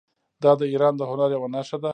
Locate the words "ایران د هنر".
0.71-1.29